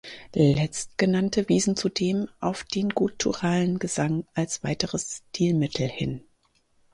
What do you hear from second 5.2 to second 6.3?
Stilmittel hin.